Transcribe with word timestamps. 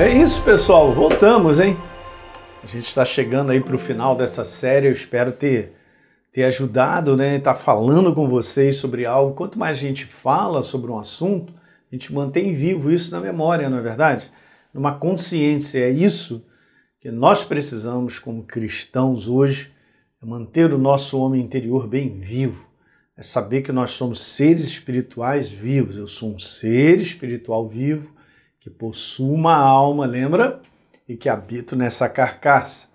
É 0.00 0.08
isso, 0.08 0.42
pessoal. 0.42 0.94
Voltamos, 0.94 1.60
hein? 1.60 1.76
A 2.64 2.66
gente 2.66 2.88
está 2.88 3.04
chegando 3.04 3.52
aí 3.52 3.60
para 3.60 3.74
o 3.74 3.78
final 3.78 4.16
dessa 4.16 4.46
série. 4.46 4.86
Eu 4.86 4.92
espero 4.92 5.30
ter, 5.30 5.74
ter 6.32 6.44
ajudado, 6.44 7.14
né? 7.14 7.36
Estar 7.36 7.52
tá 7.52 7.60
falando 7.60 8.14
com 8.14 8.26
vocês 8.26 8.76
sobre 8.76 9.04
algo. 9.04 9.34
Quanto 9.34 9.58
mais 9.58 9.76
a 9.76 9.80
gente 9.82 10.06
fala 10.06 10.62
sobre 10.62 10.90
um 10.90 10.98
assunto, 10.98 11.52
a 11.52 11.94
gente 11.94 12.14
mantém 12.14 12.54
vivo 12.54 12.90
isso 12.90 13.12
na 13.12 13.20
memória, 13.20 13.68
não 13.68 13.76
é 13.76 13.82
verdade? 13.82 14.32
Numa 14.72 14.94
consciência. 14.94 15.80
É 15.80 15.90
isso 15.90 16.46
que 16.98 17.10
nós 17.10 17.44
precisamos 17.44 18.18
como 18.18 18.44
cristãos 18.44 19.28
hoje, 19.28 19.70
é 20.22 20.24
manter 20.24 20.72
o 20.72 20.78
nosso 20.78 21.20
homem 21.20 21.42
interior 21.42 21.86
bem 21.86 22.18
vivo. 22.18 22.66
É 23.18 23.22
saber 23.22 23.60
que 23.60 23.70
nós 23.70 23.90
somos 23.90 24.22
seres 24.22 24.64
espirituais 24.64 25.50
vivos. 25.50 25.98
Eu 25.98 26.06
sou 26.08 26.34
um 26.34 26.38
ser 26.38 27.02
espiritual 27.02 27.68
vivo 27.68 28.18
que 28.60 28.68
possuo 28.68 29.32
uma 29.32 29.56
alma, 29.56 30.04
lembra? 30.04 30.60
E 31.08 31.16
que 31.16 31.30
habito 31.30 31.74
nessa 31.74 32.08
carcaça. 32.08 32.88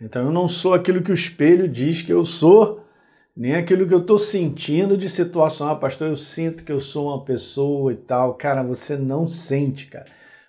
Então 0.00 0.26
eu 0.26 0.32
não 0.32 0.48
sou 0.48 0.74
aquilo 0.74 1.02
que 1.02 1.12
o 1.12 1.14
espelho 1.14 1.68
diz 1.68 2.02
que 2.02 2.12
eu 2.12 2.24
sou, 2.24 2.84
nem 3.36 3.54
aquilo 3.54 3.86
que 3.86 3.94
eu 3.94 4.00
estou 4.00 4.18
sentindo 4.18 4.96
de 4.96 5.08
situação. 5.08 5.68
Ah, 5.68 5.76
pastor, 5.76 6.08
eu 6.08 6.16
sinto 6.16 6.64
que 6.64 6.72
eu 6.72 6.80
sou 6.80 7.08
uma 7.08 7.24
pessoa 7.24 7.92
e 7.92 7.96
tal. 7.96 8.34
Cara, 8.34 8.64
você 8.64 8.96
não 8.96 9.28
sente, 9.28 9.86
cara. 9.86 10.06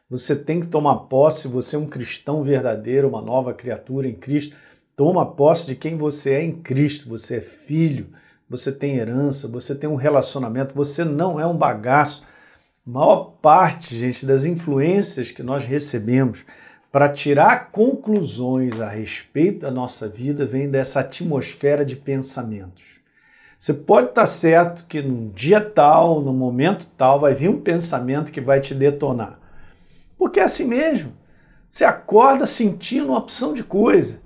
Você 0.10 0.36
tem 0.36 0.60
que 0.60 0.68
tomar 0.68 0.96
posse, 1.02 1.48
você 1.48 1.76
é 1.76 1.80
um 1.80 1.86
cristão 1.86 2.44
verdadeiro, 2.44 3.08
uma 3.08 3.22
nova 3.22 3.54
criatura 3.54 4.08
em 4.08 4.16
Cristo. 4.16 4.56
Toma 4.96 5.24
posse 5.24 5.68
de 5.68 5.76
quem 5.76 5.96
você 5.96 6.32
é 6.32 6.44
em 6.44 6.52
Cristo. 6.52 7.08
Você 7.10 7.38
é 7.38 7.42
filho, 7.42 8.08
você 8.50 8.72
tem 8.72 8.98
herança, 8.98 9.48
você 9.48 9.76
tem 9.76 9.88
um 9.88 9.96
relacionamento, 9.96 10.74
você 10.74 11.06
não 11.06 11.40
é 11.40 11.46
um 11.46 11.56
bagaço 11.56 12.24
maior 12.90 13.36
parte, 13.42 13.96
gente, 13.96 14.26
das 14.26 14.46
influências 14.46 15.32
que 15.32 15.44
nós 15.44 15.64
recebemos 15.64 16.44
para 16.92 17.08
tirar 17.08 17.70
conclusões 17.72 18.80
a 18.82 18.90
respeito 18.90 19.60
da 19.60 19.72
nossa 19.72 20.08
vida 20.08 20.46
vem 20.46 20.70
dessa 20.70 21.02
atmosfera 21.02 21.86
de 21.86 21.96
pensamentos. 21.96 22.84
Você 23.60 23.74
pode 23.74 24.10
estar 24.10 24.26
certo 24.26 24.86
que 24.88 25.02
num 25.02 25.30
dia 25.30 25.62
tal, 25.62 26.22
no 26.22 26.34
momento 26.34 26.88
tal, 26.98 27.20
vai 27.20 27.36
vir 27.36 27.50
um 27.50 27.62
pensamento 27.62 28.32
que 28.32 28.42
vai 28.42 28.60
te 28.60 28.74
detonar. 28.74 29.40
Porque 30.18 30.40
é 30.40 30.44
assim 30.44 30.66
mesmo. 30.66 31.14
Você 31.70 31.86
acorda 31.86 32.48
sentindo 32.48 33.08
uma 33.08 33.20
opção 33.20 33.54
de 33.54 33.64
coisa. 33.64 34.22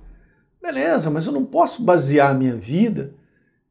Beleza, 0.61 1.09
mas 1.09 1.25
eu 1.25 1.33
não 1.33 1.43
posso 1.43 1.83
basear 1.83 2.31
a 2.31 2.33
minha 2.33 2.55
vida 2.55 3.13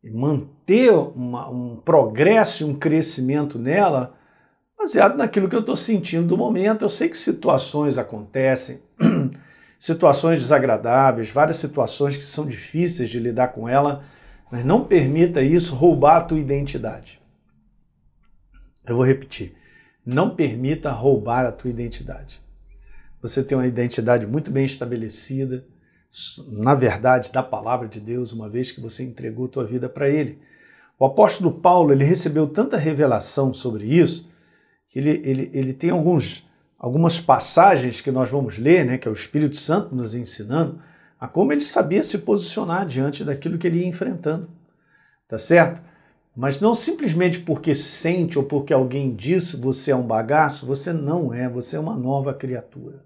e 0.04 0.10
manter 0.10 0.92
uma, 0.92 1.48
um 1.48 1.76
progresso 1.76 2.62
e 2.62 2.66
um 2.66 2.74
crescimento 2.74 3.58
nela 3.58 4.20
baseado 4.82 5.16
naquilo 5.16 5.48
que 5.48 5.54
eu 5.54 5.60
estou 5.60 5.76
sentindo 5.76 6.26
do 6.26 6.36
momento. 6.36 6.84
Eu 6.84 6.88
sei 6.88 7.08
que 7.08 7.16
situações 7.16 7.98
acontecem, 7.98 8.80
situações 9.78 10.40
desagradáveis, 10.40 11.30
várias 11.30 11.56
situações 11.56 12.16
que 12.16 12.24
são 12.24 12.46
difíceis 12.46 13.08
de 13.08 13.20
lidar 13.20 13.48
com 13.48 13.68
ela, 13.68 14.04
mas 14.50 14.64
não 14.64 14.84
permita 14.84 15.40
isso 15.40 15.74
roubar 15.74 16.16
a 16.16 16.24
tua 16.24 16.38
identidade. 16.38 17.20
Eu 18.84 18.96
vou 18.96 19.04
repetir. 19.04 19.54
Não 20.04 20.34
permita 20.34 20.90
roubar 20.90 21.46
a 21.46 21.52
tua 21.52 21.70
identidade. 21.70 22.42
Você 23.20 23.44
tem 23.44 23.56
uma 23.56 23.66
identidade 23.66 24.26
muito 24.26 24.50
bem 24.50 24.64
estabelecida, 24.64 25.64
na 26.48 26.74
verdade, 26.74 27.30
da 27.30 27.42
palavra 27.42 27.86
de 27.86 28.00
Deus, 28.00 28.32
uma 28.32 28.48
vez 28.48 28.72
que 28.72 28.80
você 28.80 29.04
entregou 29.04 29.46
tua 29.46 29.64
vida 29.64 29.88
para 29.88 30.10
Ele. 30.10 30.40
O 30.98 31.04
apóstolo 31.04 31.52
Paulo 31.52 31.92
ele 31.92 32.04
recebeu 32.04 32.46
tanta 32.48 32.76
revelação 32.76 33.54
sobre 33.54 33.86
isso 33.86 34.31
que 34.92 34.98
ele, 34.98 35.22
ele, 35.24 35.50
ele 35.54 35.72
tem 35.72 35.88
alguns, 35.88 36.46
algumas 36.78 37.18
passagens 37.18 38.02
que 38.02 38.10
nós 38.10 38.28
vamos 38.28 38.58
ler, 38.58 38.84
né, 38.84 38.98
que 38.98 39.08
é 39.08 39.10
o 39.10 39.14
Espírito 39.14 39.56
Santo 39.56 39.94
nos 39.94 40.14
ensinando, 40.14 40.82
a 41.18 41.26
como 41.26 41.50
ele 41.50 41.64
sabia 41.64 42.02
se 42.02 42.18
posicionar 42.18 42.84
diante 42.84 43.24
daquilo 43.24 43.56
que 43.56 43.66
ele 43.66 43.78
ia 43.78 43.86
enfrentando. 43.86 44.50
Tá 45.26 45.38
certo? 45.38 45.80
Mas 46.36 46.60
não 46.60 46.74
simplesmente 46.74 47.40
porque 47.40 47.74
sente 47.74 48.38
ou 48.38 48.44
porque 48.44 48.70
alguém 48.70 49.14
disse 49.14 49.56
você 49.56 49.92
é 49.92 49.96
um 49.96 50.06
bagaço, 50.06 50.66
você 50.66 50.92
não 50.92 51.32
é, 51.32 51.48
você 51.48 51.76
é 51.76 51.80
uma 51.80 51.96
nova 51.96 52.34
criatura. 52.34 53.02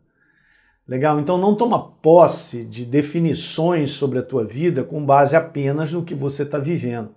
Legal? 0.88 1.20
Então 1.20 1.38
não 1.38 1.54
toma 1.54 1.92
posse 2.00 2.64
de 2.64 2.84
definições 2.84 3.92
sobre 3.92 4.18
a 4.18 4.24
tua 4.24 4.44
vida 4.44 4.82
com 4.82 5.06
base 5.06 5.36
apenas 5.36 5.92
no 5.92 6.04
que 6.04 6.16
você 6.16 6.42
está 6.42 6.58
vivendo. 6.58 7.14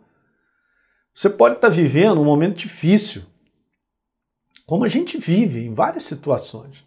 Você 1.15 1.27
pode 1.27 1.55
estar 1.55 1.69
tá 1.69 1.73
vivendo 1.73 2.21
um 2.21 2.25
momento 2.25 2.55
difícil, 2.55 3.23
como 4.69 4.85
a 4.85 4.87
gente 4.87 5.17
vive 5.17 5.65
em 5.65 5.73
várias 5.73 6.03
situações. 6.03 6.85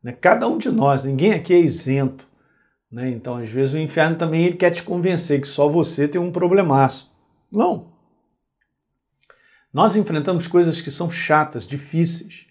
Né? 0.00 0.12
Cada 0.12 0.46
um 0.46 0.58
de 0.58 0.70
nós, 0.70 1.02
ninguém 1.02 1.32
aqui 1.32 1.52
é 1.52 1.58
isento. 1.58 2.24
Né? 2.88 3.10
Então, 3.10 3.34
às 3.34 3.50
vezes, 3.50 3.74
o 3.74 3.78
inferno 3.78 4.14
também 4.14 4.44
ele 4.44 4.54
quer 4.54 4.70
te 4.70 4.84
convencer 4.84 5.40
que 5.40 5.48
só 5.48 5.68
você 5.68 6.06
tem 6.06 6.20
um 6.20 6.30
problemaço. 6.30 7.12
Não. 7.50 7.88
Nós 9.72 9.96
enfrentamos 9.96 10.46
coisas 10.46 10.80
que 10.80 10.88
são 10.88 11.10
chatas, 11.10 11.66
difíceis. 11.66 12.46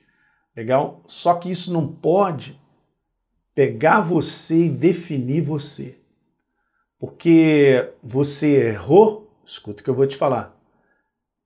Legal? 0.54 1.02
Só 1.08 1.36
que 1.36 1.50
isso 1.50 1.72
não 1.72 1.88
pode 1.88 2.60
pegar 3.54 4.02
você 4.02 4.66
e 4.66 4.70
definir 4.70 5.40
você. 5.40 5.98
Porque 7.00 7.94
você 8.04 8.72
errou, 8.72 9.34
escuta 9.46 9.80
o 9.80 9.84
que 9.86 9.90
eu 9.90 9.96
vou 9.96 10.06
te 10.06 10.18
falar. 10.18 10.54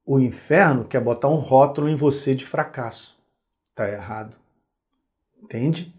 O 0.03 0.19
inferno 0.19 0.83
quer 0.83 0.99
botar 0.99 1.27
um 1.27 1.35
rótulo 1.35 1.87
em 1.87 1.95
você 1.95 2.33
de 2.33 2.43
fracasso 2.43 3.18
está 3.79 3.89
errado. 3.89 4.35
Entende? 5.41 5.95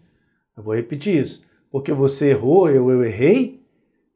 Eu 0.55 0.61
vou 0.61 0.75
repetir 0.75 1.19
isso. 1.19 1.45
Porque 1.71 1.91
você 1.91 2.29
errou, 2.29 2.69
eu, 2.69 2.91
eu 2.91 3.03
errei, 3.03 3.65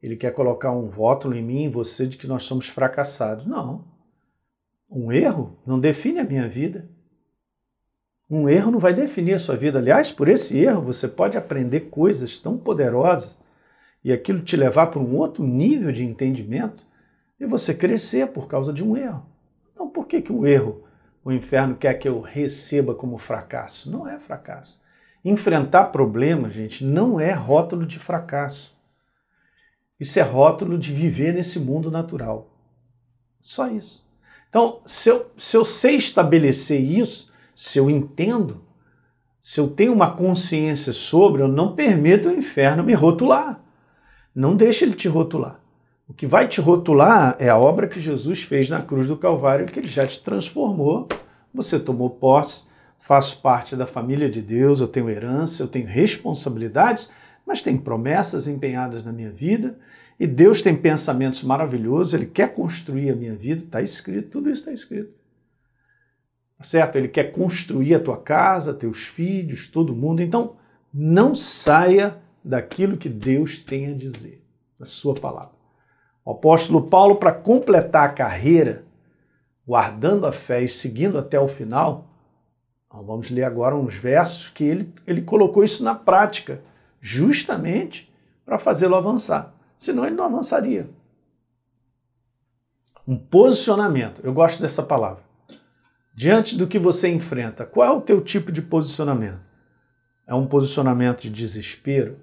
ele 0.00 0.14
quer 0.14 0.32
colocar 0.32 0.70
um 0.70 0.88
voto 0.88 1.32
em 1.34 1.42
mim, 1.42 1.64
em 1.64 1.68
você, 1.68 2.06
de 2.06 2.16
que 2.16 2.26
nós 2.26 2.44
somos 2.44 2.68
fracassados. 2.68 3.46
Não. 3.46 3.84
Um 4.88 5.10
erro 5.10 5.58
não 5.66 5.80
define 5.80 6.20
a 6.20 6.24
minha 6.24 6.48
vida. 6.48 6.88
Um 8.30 8.48
erro 8.48 8.70
não 8.70 8.78
vai 8.78 8.92
definir 8.94 9.34
a 9.34 9.38
sua 9.38 9.56
vida. 9.56 9.78
Aliás, 9.78 10.12
por 10.12 10.28
esse 10.28 10.56
erro 10.58 10.82
você 10.82 11.08
pode 11.08 11.36
aprender 11.36 11.80
coisas 11.82 12.38
tão 12.38 12.56
poderosas 12.56 13.36
e 14.04 14.12
aquilo 14.12 14.42
te 14.42 14.56
levar 14.56 14.88
para 14.88 15.00
um 15.00 15.16
outro 15.16 15.44
nível 15.44 15.90
de 15.90 16.04
entendimento 16.04 16.84
e 17.40 17.46
você 17.46 17.74
crescer 17.74 18.28
por 18.28 18.46
causa 18.46 18.72
de 18.72 18.84
um 18.84 18.96
erro. 18.96 19.26
Então, 19.72 19.88
por 19.88 20.06
que, 20.06 20.22
que 20.22 20.32
o 20.32 20.46
erro 20.46 20.85
o 21.26 21.32
inferno 21.32 21.74
quer 21.74 21.94
que 21.94 22.06
eu 22.06 22.20
receba 22.20 22.94
como 22.94 23.18
fracasso. 23.18 23.90
Não 23.90 24.06
é 24.06 24.16
fracasso. 24.20 24.80
Enfrentar 25.24 25.86
problemas, 25.86 26.54
gente, 26.54 26.84
não 26.84 27.18
é 27.18 27.32
rótulo 27.32 27.84
de 27.84 27.98
fracasso. 27.98 28.78
Isso 29.98 30.20
é 30.20 30.22
rótulo 30.22 30.78
de 30.78 30.92
viver 30.92 31.34
nesse 31.34 31.58
mundo 31.58 31.90
natural. 31.90 32.48
Só 33.42 33.66
isso. 33.66 34.06
Então, 34.48 34.80
se 34.86 35.08
eu, 35.08 35.28
se 35.36 35.56
eu 35.56 35.64
sei 35.64 35.96
estabelecer 35.96 36.80
isso, 36.80 37.32
se 37.56 37.76
eu 37.76 37.90
entendo, 37.90 38.64
se 39.42 39.58
eu 39.58 39.66
tenho 39.66 39.92
uma 39.92 40.14
consciência 40.14 40.92
sobre, 40.92 41.42
eu 41.42 41.48
não 41.48 41.74
permito 41.74 42.28
o 42.28 42.32
inferno 42.32 42.84
me 42.84 42.94
rotular. 42.94 43.60
Não 44.32 44.54
deixe 44.54 44.84
ele 44.84 44.94
te 44.94 45.08
rotular. 45.08 45.60
O 46.08 46.14
que 46.14 46.26
vai 46.26 46.46
te 46.46 46.60
rotular 46.60 47.36
é 47.38 47.48
a 47.48 47.58
obra 47.58 47.88
que 47.88 48.00
Jesus 48.00 48.42
fez 48.42 48.70
na 48.70 48.80
cruz 48.80 49.08
do 49.08 49.16
Calvário, 49.16 49.66
que 49.66 49.78
ele 49.78 49.88
já 49.88 50.06
te 50.06 50.20
transformou. 50.20 51.08
Você 51.52 51.80
tomou 51.80 52.10
posse, 52.10 52.64
faço 52.98 53.40
parte 53.42 53.74
da 53.74 53.86
família 53.86 54.30
de 54.30 54.40
Deus, 54.40 54.80
eu 54.80 54.86
tenho 54.86 55.10
herança, 55.10 55.62
eu 55.62 55.68
tenho 55.68 55.86
responsabilidades, 55.86 57.10
mas 57.44 57.60
tem 57.60 57.76
promessas 57.76 58.46
empenhadas 58.46 59.04
na 59.04 59.12
minha 59.12 59.30
vida 59.30 59.78
e 60.18 60.26
Deus 60.26 60.62
tem 60.62 60.74
pensamentos 60.74 61.42
maravilhosos, 61.42 62.14
Ele 62.14 62.26
quer 62.26 62.52
construir 62.54 63.10
a 63.10 63.16
minha 63.16 63.34
vida, 63.34 63.64
está 63.64 63.82
escrito, 63.82 64.30
tudo 64.30 64.48
isso 64.48 64.62
está 64.62 64.72
escrito. 64.72 65.12
Tá 66.56 66.64
certo? 66.64 66.96
Ele 66.96 67.08
quer 67.08 67.32
construir 67.32 67.94
a 67.94 68.00
tua 68.00 68.16
casa, 68.16 68.72
teus 68.72 69.04
filhos, 69.04 69.68
todo 69.68 69.94
mundo. 69.94 70.22
Então, 70.22 70.56
não 70.92 71.34
saia 71.34 72.16
daquilo 72.42 72.96
que 72.96 73.10
Deus 73.10 73.60
tem 73.60 73.88
a 73.88 73.92
dizer, 73.92 74.42
na 74.78 74.86
sua 74.86 75.14
palavra. 75.14 75.55
O 76.26 76.32
apóstolo 76.32 76.82
Paulo, 76.82 77.14
para 77.14 77.30
completar 77.30 78.08
a 78.08 78.12
carreira, 78.12 78.84
guardando 79.64 80.26
a 80.26 80.32
fé 80.32 80.60
e 80.60 80.68
seguindo 80.68 81.16
até 81.16 81.38
o 81.38 81.46
final, 81.46 82.08
vamos 82.90 83.30
ler 83.30 83.44
agora 83.44 83.76
uns 83.76 83.94
versos 83.94 84.48
que 84.48 84.64
ele, 84.64 84.92
ele 85.06 85.22
colocou 85.22 85.62
isso 85.62 85.84
na 85.84 85.94
prática, 85.94 86.60
justamente 87.00 88.12
para 88.44 88.58
fazê-lo 88.58 88.96
avançar. 88.96 89.54
Senão 89.78 90.04
ele 90.04 90.16
não 90.16 90.24
avançaria. 90.24 90.90
Um 93.06 93.16
posicionamento, 93.16 94.20
eu 94.24 94.32
gosto 94.32 94.60
dessa 94.60 94.82
palavra. 94.82 95.22
Diante 96.12 96.56
do 96.56 96.66
que 96.66 96.78
você 96.78 97.08
enfrenta, 97.08 97.64
qual 97.64 97.86
é 97.86 97.96
o 97.96 98.00
teu 98.00 98.20
tipo 98.20 98.50
de 98.50 98.62
posicionamento? 98.62 99.38
É 100.26 100.34
um 100.34 100.48
posicionamento 100.48 101.20
de 101.20 101.30
desespero? 101.30 102.18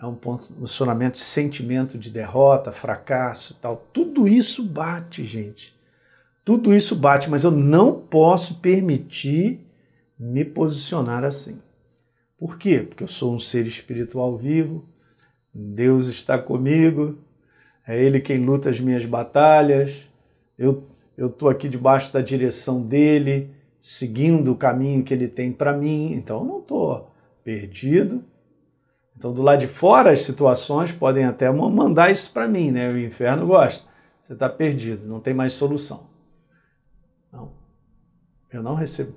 É 0.00 0.06
um 0.06 0.14
posicionamento 0.14 1.14
de 1.14 1.20
sentimento 1.20 1.98
de 1.98 2.08
derrota, 2.08 2.70
fracasso 2.70 3.58
tal. 3.60 3.84
Tudo 3.92 4.28
isso 4.28 4.62
bate, 4.62 5.24
gente. 5.24 5.76
Tudo 6.44 6.72
isso 6.72 6.94
bate, 6.94 7.28
mas 7.28 7.42
eu 7.42 7.50
não 7.50 7.92
posso 7.92 8.60
permitir 8.60 9.66
me 10.18 10.44
posicionar 10.44 11.24
assim. 11.24 11.60
Por 12.38 12.56
quê? 12.56 12.86
Porque 12.88 13.02
eu 13.02 13.08
sou 13.08 13.34
um 13.34 13.40
ser 13.40 13.66
espiritual 13.66 14.36
vivo, 14.36 14.88
Deus 15.52 16.06
está 16.06 16.38
comigo, 16.38 17.18
é 17.86 18.00
Ele 18.00 18.20
quem 18.20 18.44
luta 18.44 18.70
as 18.70 18.78
minhas 18.78 19.04
batalhas, 19.04 20.08
eu 20.56 20.86
estou 21.18 21.48
aqui 21.48 21.68
debaixo 21.68 22.12
da 22.12 22.20
direção 22.20 22.80
dEle, 22.80 23.50
seguindo 23.80 24.52
o 24.52 24.56
caminho 24.56 25.02
que 25.02 25.12
Ele 25.12 25.26
tem 25.26 25.52
para 25.52 25.76
mim, 25.76 26.12
então 26.12 26.38
eu 26.38 26.44
não 26.44 26.58
estou 26.60 27.10
perdido. 27.42 28.24
Então, 29.18 29.32
do 29.32 29.42
lado 29.42 29.58
de 29.58 29.66
fora, 29.66 30.12
as 30.12 30.20
situações 30.20 30.92
podem 30.92 31.24
até 31.24 31.50
mandar 31.50 32.08
isso 32.12 32.32
para 32.32 32.46
mim, 32.46 32.70
né? 32.70 32.88
O 32.88 32.96
inferno 32.96 33.48
gosta. 33.48 33.84
Você 34.22 34.32
está 34.32 34.48
perdido, 34.48 35.08
não 35.08 35.18
tem 35.18 35.34
mais 35.34 35.54
solução. 35.54 36.06
Não. 37.32 37.50
Eu 38.52 38.62
não 38.62 38.76
recebo. 38.76 39.16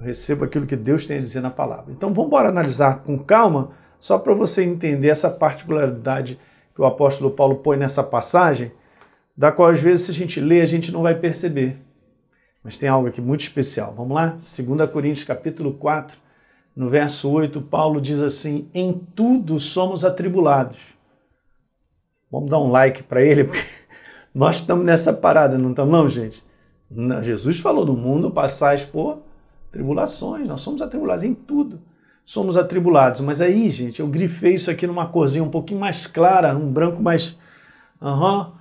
Eu 0.00 0.06
recebo 0.06 0.44
aquilo 0.44 0.66
que 0.66 0.74
Deus 0.74 1.06
tem 1.06 1.18
a 1.18 1.20
dizer 1.20 1.40
na 1.40 1.52
palavra. 1.52 1.92
Então 1.92 2.12
vamos 2.12 2.26
embora 2.26 2.48
analisar 2.48 3.04
com 3.04 3.16
calma, 3.16 3.70
só 3.96 4.18
para 4.18 4.34
você 4.34 4.64
entender 4.64 5.10
essa 5.10 5.30
particularidade 5.30 6.36
que 6.74 6.82
o 6.82 6.84
apóstolo 6.84 7.30
Paulo 7.30 7.56
põe 7.56 7.76
nessa 7.76 8.02
passagem, 8.02 8.72
da 9.36 9.52
qual 9.52 9.68
às 9.68 9.80
vezes 9.80 10.06
se 10.06 10.10
a 10.10 10.14
gente 10.14 10.40
lê, 10.40 10.62
a 10.62 10.66
gente 10.66 10.90
não 10.90 11.02
vai 11.02 11.14
perceber. 11.14 11.80
Mas 12.64 12.76
tem 12.76 12.88
algo 12.88 13.06
aqui 13.06 13.20
muito 13.20 13.42
especial. 13.42 13.94
Vamos 13.96 14.16
lá? 14.16 14.30
2 14.30 14.90
Coríntios 14.90 15.24
capítulo 15.24 15.74
4, 15.74 16.18
no 16.74 16.88
verso 16.88 17.30
8, 17.30 17.60
Paulo 17.62 18.00
diz 18.00 18.20
assim: 18.20 18.68
"Em 18.74 18.92
tudo 18.92 19.58
somos 19.58 20.04
atribulados". 20.04 20.78
Vamos 22.30 22.48
dar 22.48 22.58
um 22.58 22.70
like 22.70 23.02
para 23.02 23.22
ele, 23.22 23.44
porque 23.44 23.64
nós 24.34 24.56
estamos 24.56 24.84
nessa 24.84 25.12
parada, 25.12 25.58
não 25.58 25.70
estamos 25.70 25.92
não, 25.92 26.08
gente? 26.08 26.42
Jesus 27.22 27.60
falou: 27.60 27.84
"No 27.84 27.94
mundo 27.94 28.30
passais 28.30 28.84
por 28.84 29.18
Tribulações, 29.72 30.46
nós 30.46 30.60
somos 30.60 30.82
atribulados 30.82 31.24
em 31.24 31.32
tudo. 31.32 31.80
Somos 32.26 32.58
atribulados. 32.58 33.22
Mas 33.22 33.40
aí, 33.40 33.70
gente, 33.70 34.00
eu 34.00 34.06
grifei 34.06 34.54
isso 34.54 34.70
aqui 34.70 34.86
numa 34.86 35.06
corzinha 35.06 35.42
um 35.42 35.48
pouquinho 35.48 35.80
mais 35.80 36.06
clara, 36.06 36.54
um 36.54 36.70
branco 36.70 37.02
mais. 37.02 37.38
Uhum. 37.98 38.52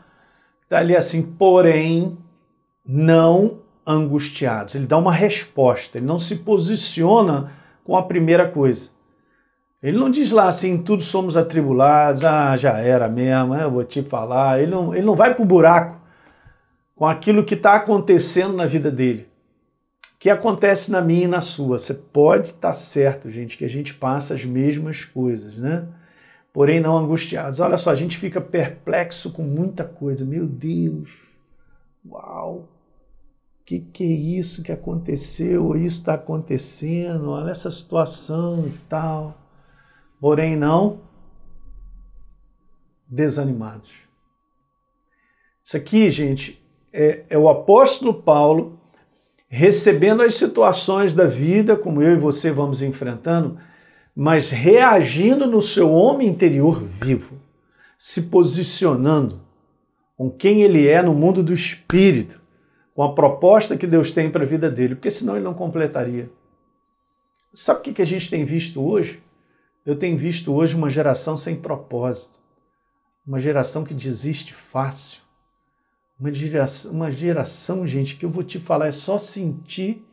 Tá 0.69 0.77
ali 0.79 0.95
assim, 0.95 1.21
porém, 1.21 2.17
não 2.85 3.59
angustiados. 3.85 4.73
Ele 4.73 4.87
dá 4.87 4.97
uma 4.97 5.11
resposta, 5.11 5.97
ele 5.97 6.07
não 6.07 6.17
se 6.17 6.37
posiciona 6.37 7.51
com 7.91 7.97
a 7.97 8.03
primeira 8.03 8.47
coisa. 8.47 8.89
Ele 9.83 9.97
não 9.97 10.09
diz 10.09 10.31
lá 10.31 10.47
assim, 10.47 10.77
tudo 10.77 11.03
somos 11.03 11.35
atribulados, 11.35 12.23
ah, 12.23 12.55
já 12.55 12.77
era 12.77 13.09
mesmo, 13.09 13.53
eu 13.53 13.69
vou 13.69 13.83
te 13.83 14.01
falar. 14.01 14.61
Ele 14.61 14.71
não, 14.71 14.95
ele 14.95 15.05
não 15.05 15.13
vai 15.13 15.33
para 15.33 15.43
o 15.43 15.45
buraco 15.45 15.99
com 16.95 17.05
aquilo 17.05 17.43
que 17.43 17.55
está 17.55 17.75
acontecendo 17.75 18.55
na 18.55 18.65
vida 18.65 18.89
dele 18.89 19.29
que 20.17 20.29
acontece 20.29 20.91
na 20.91 21.01
minha 21.01 21.23
e 21.23 21.27
na 21.27 21.41
sua. 21.41 21.79
Você 21.79 21.95
pode 21.95 22.49
estar 22.49 22.69
tá 22.69 22.73
certo, 22.75 23.29
gente, 23.31 23.57
que 23.57 23.65
a 23.65 23.69
gente 23.69 23.93
passa 23.95 24.35
as 24.35 24.45
mesmas 24.45 25.03
coisas, 25.03 25.55
né? 25.55 25.87
Porém, 26.53 26.79
não 26.79 26.95
angustiados. 26.95 27.59
Olha 27.59 27.75
só, 27.75 27.89
a 27.89 27.95
gente 27.95 28.17
fica 28.17 28.39
perplexo 28.39 29.31
com 29.31 29.41
muita 29.41 29.83
coisa. 29.83 30.23
Meu 30.23 30.45
Deus, 30.45 31.09
uau, 32.07 32.69
que, 33.65 33.79
que 33.79 34.03
é 34.03 34.07
isso 34.07 34.63
que 34.63 34.71
aconteceu? 34.71 35.75
Isso 35.75 35.99
está 35.99 36.15
acontecendo, 36.15 37.29
olha 37.29 37.51
essa 37.51 37.69
situação 37.69 38.67
e 38.67 38.77
tal. 38.89 39.37
Porém, 40.19 40.55
não 40.55 40.99
desanimados. 43.07 43.91
Isso 45.63 45.77
aqui, 45.77 46.09
gente, 46.09 46.61
é, 46.91 47.23
é 47.29 47.37
o 47.37 47.49
apóstolo 47.49 48.13
Paulo 48.13 48.79
recebendo 49.47 50.21
as 50.21 50.35
situações 50.35 51.13
da 51.13 51.25
vida, 51.25 51.75
como 51.75 52.01
eu 52.01 52.13
e 52.13 52.19
você 52.19 52.51
vamos 52.51 52.81
enfrentando, 52.81 53.57
mas 54.15 54.49
reagindo 54.49 55.45
no 55.45 55.61
seu 55.61 55.91
homem 55.91 56.27
interior 56.27 56.81
vivo, 56.81 57.39
se 57.97 58.23
posicionando 58.23 59.41
com 60.17 60.29
quem 60.29 60.61
ele 60.61 60.87
é 60.87 61.01
no 61.01 61.13
mundo 61.13 61.43
do 61.43 61.53
espírito, 61.53 62.40
com 63.01 63.05
a 63.05 63.15
proposta 63.15 63.75
que 63.75 63.87
Deus 63.87 64.13
tem 64.13 64.29
para 64.29 64.43
a 64.43 64.45
vida 64.45 64.69
dele, 64.69 64.93
porque 64.93 65.09
senão 65.09 65.35
ele 65.35 65.43
não 65.43 65.55
completaria. 65.55 66.29
Sabe 67.51 67.79
o 67.79 67.93
que 67.93 67.99
a 67.99 68.05
gente 68.05 68.29
tem 68.29 68.45
visto 68.45 68.79
hoje? 68.79 69.23
Eu 69.83 69.95
tenho 69.95 70.15
visto 70.15 70.53
hoje 70.53 70.75
uma 70.75 70.87
geração 70.87 71.35
sem 71.35 71.55
propósito, 71.55 72.37
uma 73.25 73.39
geração 73.39 73.83
que 73.83 73.95
desiste 73.95 74.53
fácil, 74.53 75.19
uma 76.19 76.31
geração, 76.31 76.91
uma 76.91 77.09
geração, 77.09 77.87
gente, 77.87 78.17
que 78.17 78.23
eu 78.23 78.29
vou 78.29 78.43
te 78.43 78.59
falar, 78.59 78.89
é 78.89 78.91
só 78.91 79.17
sentir 79.17 80.05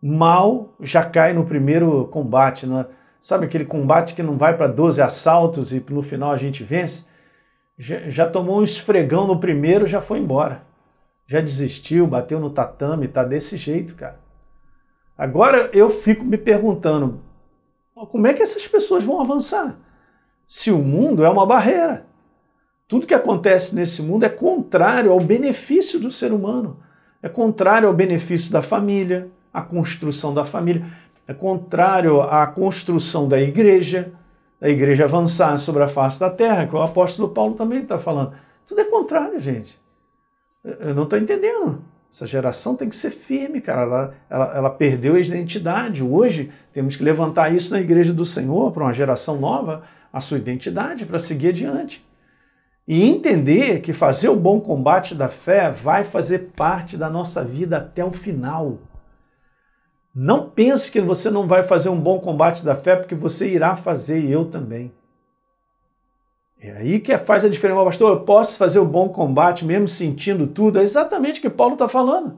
mal, 0.00 0.72
já 0.78 1.02
cai 1.04 1.32
no 1.32 1.44
primeiro 1.44 2.06
combate. 2.06 2.68
Né? 2.68 2.86
Sabe 3.20 3.46
aquele 3.46 3.64
combate 3.64 4.14
que 4.14 4.22
não 4.22 4.38
vai 4.38 4.56
para 4.56 4.68
12 4.68 5.02
assaltos 5.02 5.72
e 5.72 5.84
no 5.90 6.02
final 6.02 6.30
a 6.30 6.36
gente 6.36 6.62
vence? 6.62 7.04
Já, 7.76 8.08
já, 8.08 8.30
tomou 8.30 8.60
um 8.60 8.62
esfregão 8.62 9.26
no 9.26 9.40
primeiro, 9.40 9.88
já 9.88 10.00
foi 10.00 10.20
embora. 10.20 10.67
Já 11.30 11.42
desistiu, 11.42 12.06
bateu 12.06 12.40
no 12.40 12.48
tatame, 12.48 13.06
tá 13.06 13.22
desse 13.22 13.58
jeito, 13.58 13.94
cara. 13.94 14.18
Agora 15.16 15.68
eu 15.74 15.90
fico 15.90 16.24
me 16.24 16.38
perguntando, 16.38 17.20
como 17.94 18.26
é 18.26 18.32
que 18.32 18.42
essas 18.42 18.66
pessoas 18.66 19.04
vão 19.04 19.20
avançar? 19.20 19.76
Se 20.46 20.70
o 20.70 20.78
mundo 20.78 21.22
é 21.22 21.28
uma 21.28 21.44
barreira. 21.44 22.06
Tudo 22.86 23.06
que 23.06 23.12
acontece 23.12 23.74
nesse 23.74 24.00
mundo 24.00 24.24
é 24.24 24.30
contrário 24.30 25.12
ao 25.12 25.20
benefício 25.20 26.00
do 26.00 26.10
ser 26.10 26.32
humano, 26.32 26.78
é 27.22 27.28
contrário 27.28 27.86
ao 27.86 27.92
benefício 27.92 28.50
da 28.50 28.62
família, 28.62 29.28
à 29.52 29.60
construção 29.60 30.32
da 30.32 30.46
família, 30.46 30.86
é 31.26 31.34
contrário 31.34 32.22
à 32.22 32.46
construção 32.46 33.28
da 33.28 33.38
igreja, 33.38 34.14
da 34.58 34.70
igreja 34.70 35.04
avançar 35.04 35.58
sobre 35.58 35.82
a 35.82 35.88
face 35.88 36.18
da 36.18 36.30
terra, 36.30 36.66
que 36.66 36.74
o 36.74 36.80
apóstolo 36.80 37.28
Paulo 37.28 37.54
também 37.54 37.82
está 37.82 37.98
falando. 37.98 38.32
Tudo 38.66 38.80
é 38.80 38.84
contrário, 38.84 39.38
gente. 39.38 39.78
Eu 40.80 40.94
não 40.94 41.04
estou 41.04 41.18
entendendo. 41.18 41.82
Essa 42.12 42.26
geração 42.26 42.74
tem 42.74 42.88
que 42.88 42.96
ser 42.96 43.10
firme, 43.10 43.60
cara. 43.60 43.82
Ela, 43.82 44.14
ela, 44.30 44.56
ela, 44.56 44.70
perdeu 44.70 45.14
a 45.14 45.20
identidade. 45.20 46.02
Hoje 46.02 46.50
temos 46.72 46.96
que 46.96 47.02
levantar 47.02 47.54
isso 47.54 47.72
na 47.72 47.80
igreja 47.80 48.12
do 48.12 48.24
Senhor 48.24 48.72
para 48.72 48.84
uma 48.84 48.92
geração 48.92 49.38
nova, 49.38 49.82
a 50.12 50.20
sua 50.20 50.38
identidade, 50.38 51.04
para 51.04 51.18
seguir 51.18 51.48
adiante. 51.48 52.06
E 52.86 53.04
entender 53.04 53.80
que 53.80 53.92
fazer 53.92 54.30
o 54.30 54.36
bom 54.36 54.60
combate 54.60 55.14
da 55.14 55.28
fé 55.28 55.70
vai 55.70 56.04
fazer 56.04 56.50
parte 56.56 56.96
da 56.96 57.10
nossa 57.10 57.44
vida 57.44 57.76
até 57.76 58.02
o 58.02 58.10
final. 58.10 58.78
Não 60.14 60.48
pense 60.48 60.90
que 60.90 61.00
você 61.00 61.30
não 61.30 61.46
vai 61.46 61.62
fazer 61.62 61.90
um 61.90 62.00
bom 62.00 62.18
combate 62.18 62.64
da 62.64 62.74
fé, 62.74 62.96
porque 62.96 63.14
você 63.14 63.46
irá 63.48 63.76
fazer 63.76 64.20
e 64.20 64.32
eu 64.32 64.46
também. 64.46 64.90
É 66.60 66.72
aí 66.72 66.98
que 66.98 67.16
faz 67.18 67.44
a 67.44 67.48
diferença. 67.48 67.84
Pastor, 67.84 68.12
eu 68.12 68.20
posso 68.20 68.58
fazer 68.58 68.78
o 68.78 68.84
bom 68.84 69.08
combate 69.08 69.64
mesmo 69.64 69.86
sentindo 69.86 70.46
tudo? 70.46 70.78
É 70.78 70.82
exatamente 70.82 71.38
o 71.38 71.42
que 71.42 71.50
Paulo 71.50 71.74
está 71.74 71.88
falando. 71.88 72.36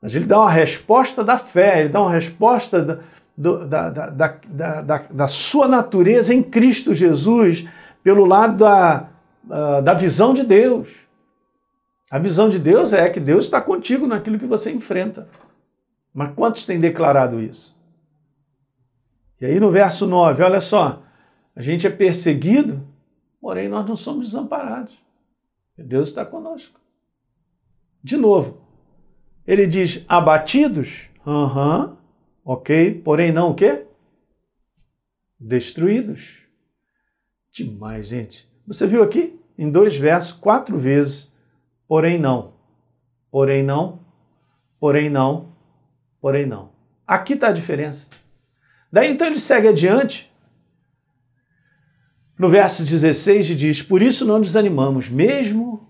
Mas 0.00 0.14
ele 0.14 0.26
dá 0.26 0.40
uma 0.40 0.50
resposta 0.50 1.22
da 1.22 1.38
fé, 1.38 1.80
ele 1.80 1.88
dá 1.88 2.00
uma 2.00 2.10
resposta 2.10 2.82
da, 2.82 2.98
da, 3.36 3.90
da, 3.90 4.10
da, 4.10 4.82
da, 4.82 4.98
da 5.10 5.28
sua 5.28 5.66
natureza 5.66 6.34
em 6.34 6.42
Cristo 6.42 6.92
Jesus 6.92 7.64
pelo 8.02 8.24
lado 8.24 8.58
da, 8.58 9.08
da 9.82 9.94
visão 9.94 10.34
de 10.34 10.42
Deus. 10.42 10.88
A 12.10 12.18
visão 12.18 12.48
de 12.48 12.58
Deus 12.58 12.92
é 12.92 13.08
que 13.08 13.18
Deus 13.18 13.46
está 13.46 13.60
contigo 13.60 14.06
naquilo 14.06 14.38
que 14.38 14.46
você 14.46 14.70
enfrenta. 14.70 15.28
Mas 16.12 16.32
quantos 16.34 16.64
têm 16.64 16.78
declarado 16.78 17.40
isso? 17.40 17.74
E 19.40 19.46
aí 19.46 19.58
no 19.58 19.70
verso 19.70 20.06
9, 20.06 20.42
olha 20.42 20.60
só, 20.60 21.02
a 21.54 21.62
gente 21.62 21.86
é 21.86 21.90
perseguido, 21.90 22.86
porém 23.40 23.68
nós 23.68 23.86
não 23.86 23.96
somos 23.96 24.26
desamparados. 24.26 24.96
Deus 25.76 26.08
está 26.08 26.24
conosco. 26.24 26.80
De 28.02 28.16
novo, 28.16 28.60
ele 29.46 29.66
diz 29.66 30.04
abatidos, 30.08 31.08
aham, 31.26 31.86
uhum, 31.86 31.96
ok, 32.44 33.00
porém 33.02 33.32
não 33.32 33.50
o 33.50 33.54
quê? 33.54 33.86
Destruídos. 35.38 36.38
Demais, 37.52 38.08
gente. 38.08 38.48
Você 38.66 38.86
viu 38.86 39.02
aqui 39.02 39.40
em 39.56 39.70
dois 39.70 39.96
versos, 39.96 40.32
quatro 40.32 40.78
vezes, 40.78 41.32
porém 41.86 42.18
não, 42.18 42.54
porém 43.30 43.62
não, 43.62 44.00
porém 44.80 45.08
não, 45.08 45.52
porém 46.20 46.46
não. 46.46 46.72
Aqui 47.06 47.34
está 47.34 47.48
a 47.48 47.52
diferença. 47.52 48.08
Daí 48.90 49.10
então 49.10 49.26
ele 49.26 49.38
segue 49.38 49.68
adiante. 49.68 50.32
No 52.38 52.48
verso 52.48 52.84
16 52.84 53.46
diz: 53.46 53.82
Por 53.82 54.02
isso 54.02 54.24
não 54.24 54.40
desanimamos, 54.40 55.08
mesmo 55.08 55.88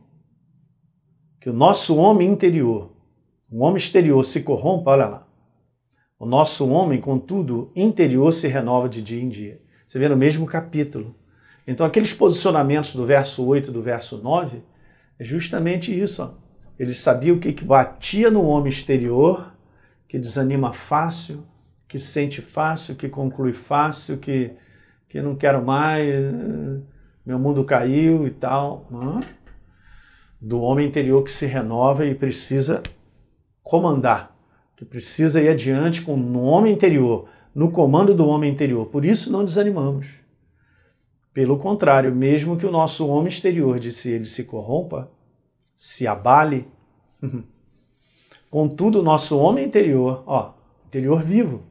que 1.40 1.48
o 1.48 1.52
nosso 1.52 1.96
homem 1.96 2.28
interior, 2.28 2.92
o 3.50 3.62
homem 3.62 3.76
exterior 3.76 4.22
se 4.24 4.42
corrompa, 4.42 4.90
olha 4.90 5.06
lá. 5.06 5.28
O 6.18 6.26
nosso 6.26 6.68
homem, 6.70 7.00
contudo, 7.00 7.70
interior 7.74 8.32
se 8.32 8.48
renova 8.48 8.88
de 8.88 9.02
dia 9.02 9.22
em 9.22 9.28
dia. 9.28 9.60
Você 9.86 9.98
vê 9.98 10.08
no 10.08 10.16
mesmo 10.16 10.46
capítulo. 10.46 11.14
Então, 11.66 11.86
aqueles 11.86 12.12
posicionamentos 12.12 12.94
do 12.94 13.04
verso 13.04 13.44
8 13.44 13.70
e 13.70 13.72
do 13.72 13.82
verso 13.82 14.18
9 14.18 14.62
é 15.18 15.24
justamente 15.24 15.98
isso. 15.98 16.22
Ó. 16.22 16.30
Ele 16.78 16.92
sabia 16.92 17.32
o 17.32 17.38
que, 17.38 17.52
que 17.52 17.64
batia 17.64 18.30
no 18.30 18.44
homem 18.44 18.70
exterior, 18.70 19.52
que 20.08 20.18
desanima 20.18 20.72
fácil, 20.72 21.44
que 21.86 21.98
sente 21.98 22.40
fácil, 22.40 22.96
que 22.96 23.08
conclui 23.08 23.52
fácil, 23.52 24.18
que, 24.18 24.52
que 25.14 25.22
não 25.22 25.36
quero 25.36 25.64
mais, 25.64 26.12
meu 27.24 27.38
mundo 27.38 27.62
caiu 27.62 28.26
e 28.26 28.32
tal. 28.32 28.88
Do 30.40 30.60
homem 30.60 30.88
interior 30.88 31.22
que 31.22 31.30
se 31.30 31.46
renova 31.46 32.04
e 32.04 32.16
precisa 32.16 32.82
comandar, 33.62 34.36
que 34.74 34.84
precisa 34.84 35.40
ir 35.40 35.48
adiante 35.48 36.02
com 36.02 36.16
o 36.16 36.42
homem 36.42 36.72
interior, 36.72 37.28
no 37.54 37.70
comando 37.70 38.12
do 38.12 38.26
homem 38.26 38.50
interior. 38.50 38.86
Por 38.86 39.04
isso 39.04 39.30
não 39.30 39.44
desanimamos. 39.44 40.14
Pelo 41.32 41.58
contrário, 41.58 42.12
mesmo 42.12 42.56
que 42.56 42.66
o 42.66 42.72
nosso 42.72 43.06
homem 43.06 43.28
exterior, 43.28 43.78
disse 43.78 44.10
ele, 44.10 44.24
se 44.24 44.42
corrompa, 44.42 45.08
se 45.76 46.08
abale, 46.08 46.66
contudo, 48.50 48.98
o 48.98 49.04
nosso 49.04 49.38
homem 49.38 49.64
interior, 49.64 50.24
ó, 50.26 50.54
interior 50.88 51.22
vivo, 51.22 51.62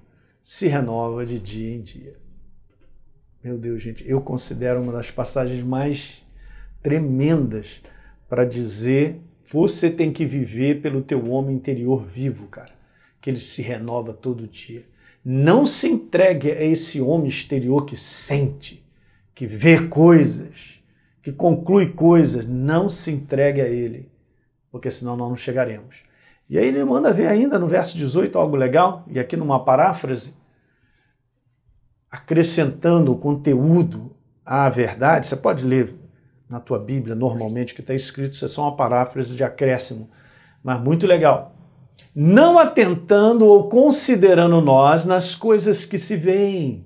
se 0.42 0.70
renova 0.70 1.26
de 1.26 1.38
dia 1.42 1.76
em 1.76 1.82
dia. 1.82 2.24
Meu 3.44 3.58
Deus, 3.58 3.84
gente, 3.84 4.10
eu 4.10 4.22
considero 4.22 4.82
uma 4.82 4.94
das 4.94 5.12
passagens 5.12 5.62
mais 5.62 6.26
tremendas 6.82 7.82
para 8.30 8.46
dizer 8.46 9.20
você 9.46 9.92
tem 9.92 10.14
que 10.14 10.26
viver 10.26 10.82
pelo 10.82 11.02
teu 11.02 11.30
homem 11.30 11.54
interior 11.54 12.06
vivo, 12.06 12.48
cara, 12.48 12.72
que 13.20 13.30
ele 13.30 13.42
se 13.42 13.62
renova 13.62 14.14
todo 14.14 14.48
dia. 14.48 14.86
Não 15.26 15.66
se 15.66 15.90
entregue 15.90 16.52
a 16.52 16.64
esse 16.64 17.02
homem 17.02 17.28
exterior 17.28 17.86
que 17.86 17.98
sente, 17.98 18.82
que 19.36 19.46
vê 19.46 19.88
coisas, 19.90 20.82
que 21.22 21.34
conclui 21.34 21.90
coisas. 21.90 22.46
Não 22.48 22.88
se 22.88 23.12
entregue 23.12 23.60
a 23.60 23.68
ele, 23.68 24.10
porque 24.72 24.90
senão 24.90 25.18
nós 25.18 25.28
não 25.28 25.36
chegaremos. 25.36 26.04
E 26.50 26.58
aí 26.58 26.70
ele 26.70 26.82
manda 26.86 27.12
ver 27.12 27.28
ainda 27.28 27.60
no 27.60 27.68
verso 27.68 27.98
18 27.98 28.38
algo 28.38 28.56
legal, 28.56 29.04
e 29.06 29.20
aqui 29.20 29.36
numa 29.36 29.66
paráfrase, 29.66 30.34
acrescentando 32.13 33.12
o 33.12 33.17
conteúdo 33.17 34.15
à 34.46 34.70
verdade. 34.70 35.25
Você 35.25 35.36
pode 35.36 35.65
ler 35.65 35.96
na 36.48 36.60
tua 36.60 36.77
Bíblia, 36.77 37.15
normalmente, 37.15 37.74
o 37.74 37.75
que 37.75 37.82
está 37.82 37.96
escrito, 37.96 38.34
isso 38.34 38.46
é 38.46 38.48
só 38.48 38.62
uma 38.62 38.75
paráfrase 38.75 39.36
de 39.36 39.43
acréscimo, 39.43 40.10
mas 40.63 40.79
muito 40.79 41.08
legal 41.08 41.53
não 42.15 42.60
atentando 42.60 43.48
ou 43.48 43.67
considerando 43.67 44.62
nós 44.62 45.03
nas 45.05 45.34
coisas 45.34 45.84
que 45.84 45.98
se 45.98 46.15
veem 46.15 46.86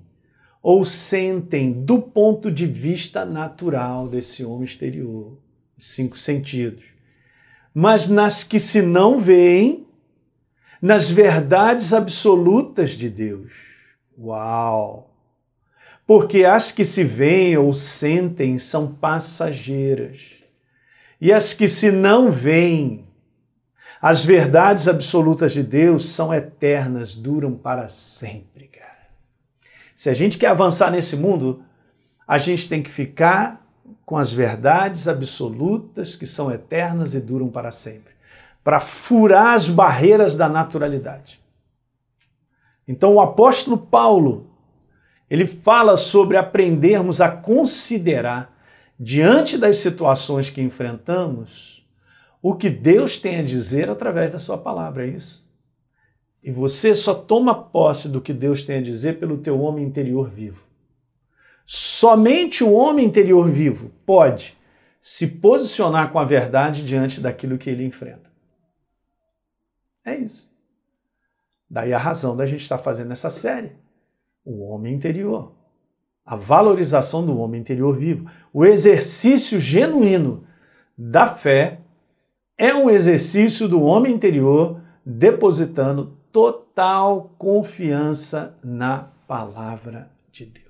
ou 0.62 0.84
sentem 0.84 1.72
do 1.72 2.00
ponto 2.00 2.50
de 2.50 2.66
vista 2.66 3.24
natural 3.24 4.08
desse 4.08 4.44
homem 4.44 4.64
exterior, 4.64 5.38
cinco 5.76 6.16
sentidos, 6.16 6.84
mas 7.74 8.08
nas 8.08 8.42
que 8.42 8.58
se 8.58 8.82
não 8.82 9.18
veem, 9.18 9.86
nas 10.80 11.10
verdades 11.10 11.92
absolutas 11.92 12.90
de 12.90 13.10
Deus. 13.10 13.52
Uau! 14.18 15.10
Porque 16.08 16.46
as 16.46 16.72
que 16.72 16.86
se 16.86 17.04
veem 17.04 17.58
ou 17.58 17.70
sentem 17.70 18.56
são 18.56 18.94
passageiras, 18.94 20.42
e 21.20 21.30
as 21.30 21.52
que 21.52 21.68
se 21.68 21.90
não 21.92 22.32
veem 22.32 23.06
as 24.00 24.24
verdades 24.24 24.88
absolutas 24.88 25.52
de 25.52 25.62
Deus 25.62 26.08
são 26.08 26.32
eternas, 26.32 27.14
duram 27.14 27.54
para 27.54 27.88
sempre, 27.88 28.68
cara. 28.68 29.10
Se 29.94 30.08
a 30.08 30.14
gente 30.14 30.38
quer 30.38 30.46
avançar 30.46 30.90
nesse 30.90 31.14
mundo, 31.14 31.62
a 32.26 32.38
gente 32.38 32.70
tem 32.70 32.82
que 32.82 32.90
ficar 32.90 33.60
com 34.06 34.16
as 34.16 34.32
verdades 34.32 35.08
absolutas 35.08 36.16
que 36.16 36.24
são 36.24 36.50
eternas 36.50 37.14
e 37.14 37.20
duram 37.20 37.50
para 37.50 37.70
sempre, 37.70 38.14
para 38.64 38.80
furar 38.80 39.54
as 39.54 39.68
barreiras 39.68 40.34
da 40.34 40.48
naturalidade. 40.48 41.38
Então 42.86 43.16
o 43.16 43.20
apóstolo 43.20 43.76
Paulo, 43.76 44.47
ele 45.30 45.46
fala 45.46 45.96
sobre 45.96 46.36
aprendermos 46.36 47.20
a 47.20 47.30
considerar 47.30 48.56
diante 48.98 49.56
das 49.56 49.78
situações 49.78 50.50
que 50.50 50.60
enfrentamos 50.60 51.86
o 52.40 52.54
que 52.54 52.70
Deus 52.70 53.18
tem 53.18 53.38
a 53.38 53.42
dizer 53.42 53.90
através 53.90 54.32
da 54.32 54.38
sua 54.38 54.56
palavra, 54.56 55.06
é 55.06 55.10
isso. 55.10 55.46
E 56.42 56.50
você 56.50 56.94
só 56.94 57.14
toma 57.14 57.54
posse 57.54 58.08
do 58.08 58.20
que 58.20 58.32
Deus 58.32 58.62
tem 58.62 58.78
a 58.78 58.82
dizer 58.82 59.18
pelo 59.18 59.38
teu 59.38 59.60
homem 59.60 59.84
interior 59.84 60.30
vivo. 60.30 60.62
Somente 61.66 62.64
o 62.64 62.72
homem 62.72 63.04
interior 63.04 63.50
vivo 63.50 63.90
pode 64.06 64.56
se 65.00 65.26
posicionar 65.26 66.10
com 66.10 66.18
a 66.18 66.24
verdade 66.24 66.84
diante 66.84 67.20
daquilo 67.20 67.58
que 67.58 67.68
ele 67.68 67.84
enfrenta. 67.84 68.30
É 70.04 70.16
isso. 70.16 70.56
Daí 71.68 71.92
a 71.92 71.98
razão 71.98 72.34
da 72.34 72.46
gente 72.46 72.62
estar 72.62 72.78
fazendo 72.78 73.12
essa 73.12 73.28
série. 73.28 73.72
O 74.50 74.70
homem 74.70 74.94
interior. 74.94 75.52
A 76.24 76.34
valorização 76.34 77.24
do 77.24 77.38
homem 77.38 77.60
interior 77.60 77.94
vivo. 77.94 78.30
O 78.50 78.64
exercício 78.64 79.60
genuíno 79.60 80.44
da 80.96 81.26
fé 81.26 81.80
é 82.56 82.74
um 82.74 82.88
exercício 82.88 83.68
do 83.68 83.82
homem 83.82 84.14
interior 84.14 84.80
depositando 85.04 86.16
total 86.32 87.34
confiança 87.36 88.56
na 88.64 89.10
palavra 89.26 90.10
de 90.32 90.46
Deus. 90.46 90.64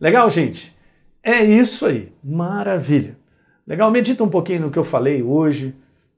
Legal, 0.00 0.28
gente? 0.28 0.76
É 1.22 1.44
isso 1.44 1.86
aí. 1.86 2.12
Maravilha. 2.20 3.16
Legal, 3.64 3.92
medita 3.92 4.24
um 4.24 4.28
pouquinho 4.28 4.62
no 4.62 4.70
que 4.72 4.78
eu 4.78 4.82
falei 4.82 5.22
hoje. 5.22 5.72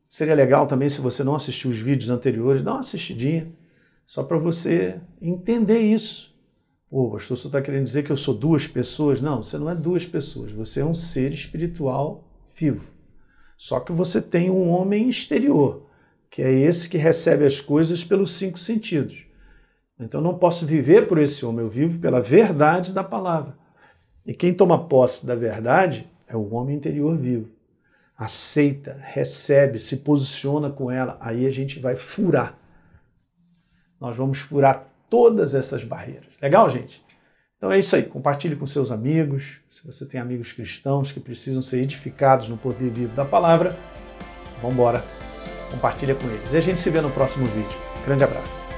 Seria 0.09 0.35
legal 0.35 0.67
também 0.67 0.89
se 0.89 1.03
você 1.03 1.23
não 1.23 1.35
assistiu 1.35 1.69
os 1.69 1.77
vídeos 1.77 2.09
anteriores, 2.09 2.63
dá 2.63 2.71
uma 2.71 2.81
assistidinha, 2.81 3.53
só 4.07 4.23
para 4.23 4.39
você 4.39 4.99
entender 5.21 5.81
isso. 5.81 6.38
Pô, 6.91 7.11
pastor, 7.11 7.37
você 7.37 7.49
está 7.49 7.61
querendo 7.61 7.85
dizer 7.85 8.03
que 8.03 8.11
eu 8.11 8.17
sou 8.17 8.33
duas 8.33 8.67
pessoas? 8.67 9.21
Não, 9.21 9.43
você 9.43 9.59
não 9.59 9.69
é 9.69 9.75
duas 9.75 10.07
pessoas, 10.07 10.51
você 10.51 10.81
é 10.81 10.85
um 10.85 10.95
ser 10.95 11.33
espiritual 11.33 12.25
vivo. 12.57 12.91
Só 13.59 13.79
que 13.79 13.93
você 13.93 14.23
tem 14.23 14.49
um 14.49 14.71
homem 14.71 15.09
exterior, 15.09 15.87
que 16.31 16.41
é 16.41 16.51
esse 16.51 16.89
que 16.89 16.97
recebe 16.97 17.45
as 17.45 17.61
coisas 17.61 18.05
pelos 18.05 18.33
cinco 18.33 18.59
sentidos. 18.59 19.27
Então 20.01 20.21
não 20.23 20.39
posso 20.39 20.65
viver 20.65 21.07
por 21.07 21.19
esse 21.19 21.45
homem, 21.45 21.65
eu 21.65 21.71
vivo 21.71 21.99
pela 21.99 22.23
verdade 22.23 22.95
da 22.95 23.05
palavra. 23.05 23.59
E 24.25 24.33
quem 24.33 24.55
toma 24.55 24.89
posse 24.89 25.27
da 25.27 25.35
verdade 25.35 26.09
é 26.27 26.37
o 26.37 26.55
homem 26.55 26.77
interior 26.77 27.17
vivo. 27.19 27.51
Aceita, 28.17 28.97
recebe, 29.01 29.79
se 29.79 29.99
posiciona 29.99 30.71
com 30.71 30.91
ela, 30.91 31.19
aí 31.21 31.47
a 31.47 31.51
gente 31.51 31.81
vai 31.81 31.97
furar. 31.97 32.59
Nós 34.01 34.17
vamos 34.17 34.39
furar 34.39 34.91
todas 35.11 35.55
essas 35.55 35.85
barreiras. 35.85 36.28
Legal, 36.41 36.69
gente? 36.71 37.05
Então 37.57 37.73
é 37.73 37.79
isso 37.79 37.95
aí. 37.97 38.05
Compartilhe 38.05 38.55
com 38.55 38.67
seus 38.67 38.91
amigos. 38.91 39.61
Se 39.69 39.85
você 39.85 40.07
tem 40.07 40.21
amigos 40.21 40.53
cristãos 40.53 41.11
que 41.11 41.21
precisam 41.21 41.61
ser 41.61 41.83
edificados 41.83 42.49
no 42.49 42.57
poder 42.57 42.91
vivo 42.91 43.15
da 43.15 43.25
palavra, 43.25 43.77
vamos 44.63 44.75
embora. 44.75 45.05
Compartilha 45.71 46.15
com 46.15 46.27
eles. 46.29 46.53
E 46.53 46.57
a 46.57 46.61
gente 46.61 46.81
se 46.81 46.89
vê 46.91 47.01
no 47.01 47.11
próximo 47.11 47.47
vídeo. 47.47 47.79
Grande 48.05 48.25
abraço. 48.25 48.78